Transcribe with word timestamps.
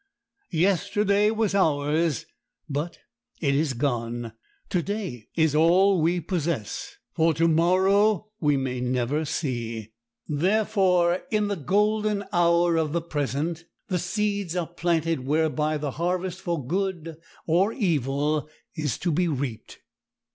Yesterday 0.53 1.29
was 1.29 1.53
ours, 1.53 2.25
but 2.67 2.97
it 3.39 3.53
is 3.53 3.73
gone; 3.73 4.33
today 4.67 5.27
is 5.35 5.53
all 5.53 6.01
we 6.01 6.19
possess, 6.19 6.97
for 7.13 7.35
to 7.35 7.47
morrow 7.47 8.31
we 8.39 8.57
may 8.57 8.81
never 8.81 9.25
see; 9.25 9.93
therefore, 10.27 11.21
in 11.29 11.49
the 11.49 11.55
golden 11.55 12.25
hour 12.33 12.77
of 12.77 12.93
the 12.93 13.01
present 13.03 13.65
the 13.89 13.99
seeds 13.99 14.55
are 14.55 14.65
planted 14.65 15.19
whereby 15.19 15.77
the 15.77 15.91
harvest 15.91 16.41
for 16.41 16.65
good 16.65 17.17
or 17.45 17.71
evil 17.71 18.49
is 18.73 18.97
to 18.97 19.11
be 19.11 19.27
reaped. 19.27 19.81